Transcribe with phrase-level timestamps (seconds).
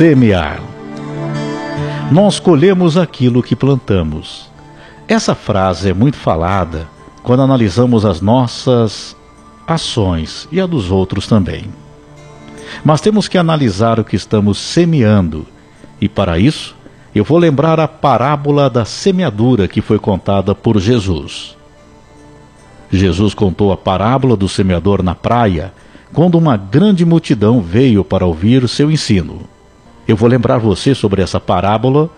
[0.00, 0.62] Semear.
[2.10, 4.50] Nós colhemos aquilo que plantamos.
[5.06, 6.88] Essa frase é muito falada
[7.22, 9.14] quando analisamos as nossas
[9.66, 11.66] ações e a dos outros também.
[12.82, 15.46] Mas temos que analisar o que estamos semeando,
[16.00, 16.74] e para isso
[17.14, 21.54] eu vou lembrar a parábola da semeadura que foi contada por Jesus.
[22.90, 25.74] Jesus contou a parábola do semeador na praia
[26.10, 29.59] quando uma grande multidão veio para ouvir seu ensino.
[30.10, 32.10] Eu vou lembrar você sobre essa parábola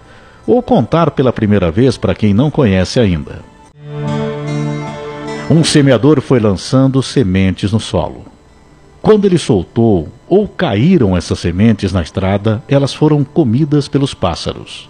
[0.47, 3.41] ou contar pela primeira vez para quem não conhece ainda.
[5.51, 8.25] Um semeador foi lançando sementes no solo.
[9.03, 14.89] Quando ele soltou ou caíram essas sementes na estrada, elas foram comidas pelos pássaros.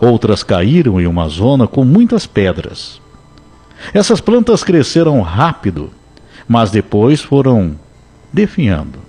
[0.00, 2.98] Outras caíram em uma zona com muitas pedras.
[3.92, 5.90] Essas plantas cresceram rápido,
[6.48, 7.78] mas depois foram
[8.32, 9.00] definhando.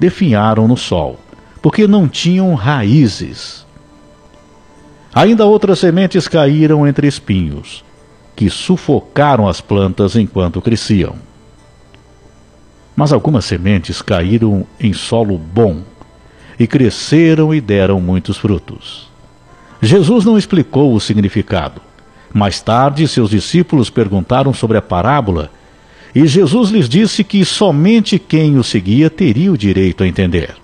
[0.00, 1.16] Definharam no sol,
[1.60, 3.66] porque não tinham raízes.
[5.14, 7.84] Ainda outras sementes caíram entre espinhos,
[8.36, 11.16] que sufocaram as plantas enquanto cresciam.
[12.94, 15.82] Mas algumas sementes caíram em solo bom
[16.58, 19.08] e cresceram e deram muitos frutos.
[19.80, 21.80] Jesus não explicou o significado.
[22.32, 25.50] Mais tarde, seus discípulos perguntaram sobre a parábola
[26.14, 30.56] e Jesus lhes disse que somente quem o seguia teria o direito a entender.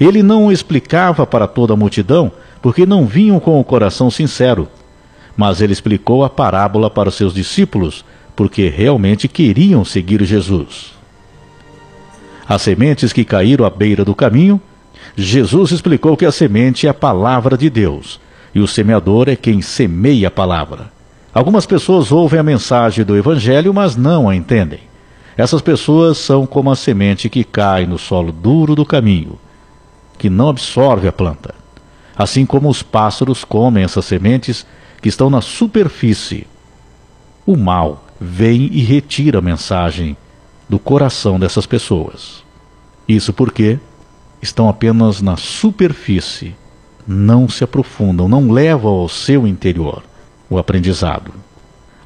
[0.00, 4.68] Ele não explicava para toda a multidão porque não vinham com o coração sincero,
[5.36, 10.92] mas ele explicou a parábola para os seus discípulos porque realmente queriam seguir Jesus.
[12.48, 14.60] As sementes que caíram à beira do caminho,
[15.16, 18.20] Jesus explicou que a semente é a palavra de Deus
[18.54, 20.90] e o semeador é quem semeia a palavra.
[21.34, 24.80] Algumas pessoas ouvem a mensagem do Evangelho, mas não a entendem.
[25.36, 29.38] Essas pessoas são como a semente que cai no solo duro do caminho,
[30.22, 31.52] que não absorve a planta.
[32.16, 34.64] Assim como os pássaros comem essas sementes
[35.00, 36.46] que estão na superfície.
[37.44, 40.16] O mal vem e retira a mensagem
[40.68, 42.44] do coração dessas pessoas.
[43.08, 43.80] Isso porque
[44.40, 46.54] estão apenas na superfície,
[47.04, 50.04] não se aprofundam, não levam ao seu interior
[50.48, 51.34] o aprendizado.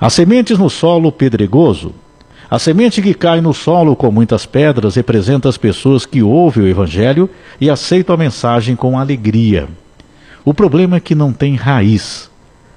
[0.00, 1.92] As sementes no solo pedregoso,
[2.48, 6.68] a semente que cai no solo com muitas pedras representa as pessoas que ouvem o
[6.68, 7.28] Evangelho
[7.60, 9.68] e aceitam a mensagem com alegria.
[10.44, 12.30] O problema é que não tem raiz.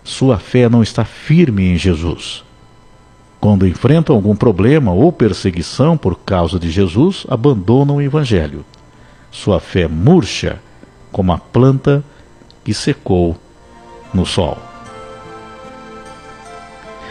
[0.03, 2.43] Sua fé não está firme em Jesus.
[3.39, 8.65] Quando enfrentam algum problema ou perseguição por causa de Jesus, abandonam o Evangelho.
[9.31, 10.59] Sua fé murcha
[11.11, 12.03] como a planta
[12.63, 13.37] que secou
[14.11, 14.68] no sol.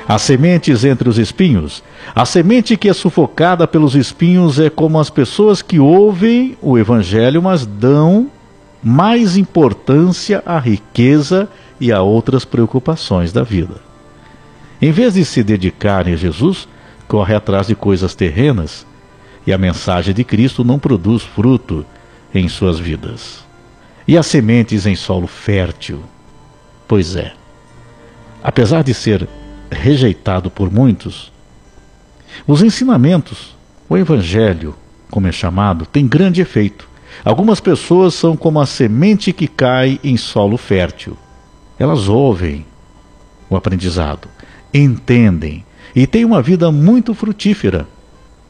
[0.09, 1.83] As sementes entre os espinhos.
[2.15, 7.43] A semente que é sufocada pelos espinhos é como as pessoas que ouvem o Evangelho,
[7.43, 8.31] mas dão
[8.83, 11.47] mais importância à riqueza
[11.79, 13.75] e a outras preocupações da vida.
[14.81, 16.67] Em vez de se dedicarem a Jesus,
[17.07, 18.87] corre atrás de coisas terrenas
[19.47, 21.85] e a mensagem de Cristo não produz fruto
[22.35, 23.45] em suas vidas.
[24.07, 26.01] E as sementes em solo fértil?
[26.87, 27.35] Pois é.
[28.43, 29.29] Apesar de ser
[29.71, 31.33] rejeitado por muitos,
[32.47, 33.57] os ensinamentos,
[33.89, 34.75] o Evangelho,
[35.11, 36.89] como é chamado, tem grande efeito.
[37.25, 41.17] Algumas pessoas são como a semente que cai em solo fértil.
[41.79, 42.65] Elas ouvem
[43.49, 44.29] o aprendizado,
[44.73, 45.65] entendem
[45.95, 47.87] e têm uma vida muito frutífera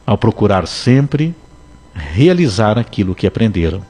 [0.05, 1.33] ao procurar sempre
[1.93, 3.81] realizar aquilo que aprenderam.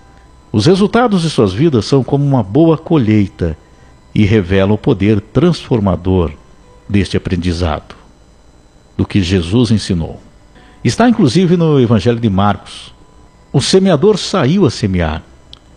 [0.52, 3.58] Os resultados de suas vidas são como uma boa colheita
[4.14, 6.32] e revelam o poder transformador
[6.90, 7.96] deste aprendizado,
[8.98, 10.20] do que Jesus ensinou.
[10.84, 12.94] Está inclusive no Evangelho de Marcos.
[13.54, 15.22] O semeador saiu a semear.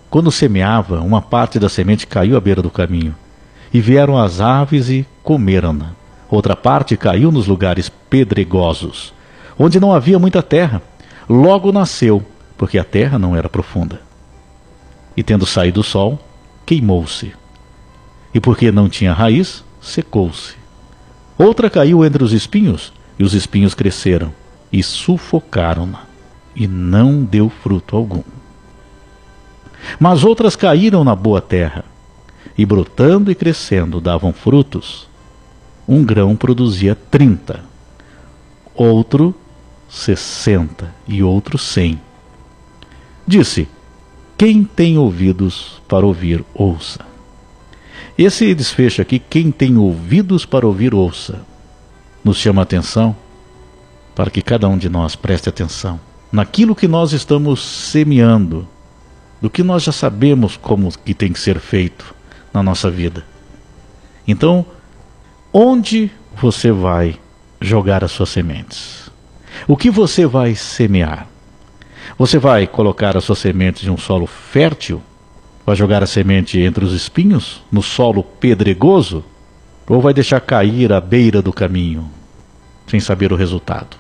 [0.09, 3.15] Quando semeava, uma parte da semente caiu à beira do caminho,
[3.73, 5.91] e vieram as aves e comeram-na.
[6.31, 9.13] Outra parte caiu nos lugares pedregosos,
[9.59, 10.81] onde não havia muita terra.
[11.29, 12.25] Logo nasceu,
[12.57, 14.01] porque a terra não era profunda.
[15.17, 16.19] E tendo saído o sol,
[16.65, 17.33] queimou-se.
[18.35, 20.62] E porque não tinha raiz, secou-se.
[21.39, 24.33] Outra caiu entre os espinhos, e os espinhos cresceram
[24.73, 26.01] e sufocaram-na,
[26.57, 28.23] e não deu fruto algum.
[29.99, 31.85] Mas outras caíram na boa terra,
[32.57, 35.09] e brotando e crescendo davam frutos
[35.87, 37.65] um grão produzia 30,
[38.75, 39.35] outro
[39.89, 42.01] 60 e outro 100.
[43.27, 43.69] Disse:
[44.39, 47.12] Quem tem ouvidos para ouvir, ouça.
[48.17, 51.41] Esse desfecho aqui, quem tem ouvidos para ouvir, ouça,
[52.23, 53.17] nos chama a atenção
[54.15, 55.99] para que cada um de nós preste atenção
[56.33, 58.67] naquilo que nós estamos semeando
[59.41, 62.15] do que nós já sabemos como que tem que ser feito
[62.55, 63.25] na nossa vida.
[64.27, 64.65] Então,
[65.53, 66.11] onde
[66.41, 67.19] você vai
[67.61, 69.11] jogar as suas sementes?
[69.69, 71.27] O que você vai semear?
[72.17, 75.03] Você vai colocar as suas sementes em um solo fértil?
[75.65, 79.25] Vai jogar a semente entre os espinhos, no solo pedregoso?
[79.89, 82.11] Ou vai deixar cair à beira do caminho,
[82.87, 83.97] sem saber o resultado?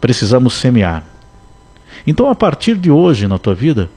[0.00, 1.04] Precisamos semear.
[2.06, 3.90] Então, a partir de hoje na tua vida,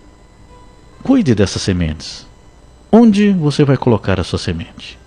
[1.03, 2.27] cuide dessas sementes.
[2.91, 4.97] Onde você vai colocar a sua semente?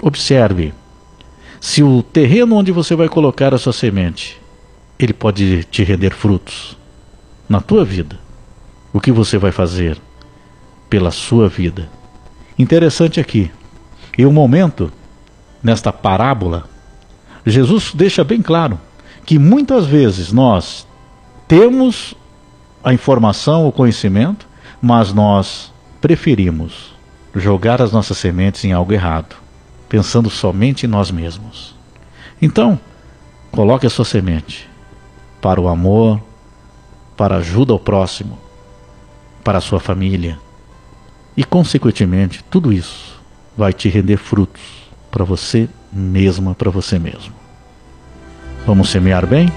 [0.00, 0.74] Observe
[1.60, 4.40] se o terreno onde você vai colocar a sua semente,
[4.98, 6.76] ele pode te render frutos
[7.48, 8.18] na tua vida.
[8.92, 9.98] O que você vai fazer
[10.88, 11.88] pela sua vida?
[12.58, 13.50] Interessante aqui.
[14.16, 14.92] Em um momento,
[15.62, 16.68] nesta parábola,
[17.44, 18.80] Jesus deixa bem claro
[19.24, 20.86] que muitas vezes nós
[21.46, 22.14] temos
[22.82, 24.46] a informação, o conhecimento,
[24.80, 26.94] mas nós preferimos
[27.34, 29.36] jogar as nossas sementes em algo errado
[29.88, 31.74] pensando somente em nós mesmos.
[32.40, 32.78] Então,
[33.50, 34.68] coloque a sua semente
[35.40, 36.20] para o amor,
[37.16, 38.38] para a ajuda ao próximo,
[39.44, 40.38] para a sua família.
[41.36, 43.20] E, consequentemente, tudo isso
[43.56, 44.62] vai te render frutos
[45.10, 47.34] para você mesma, para você mesmo.
[48.66, 49.48] Vamos semear bem?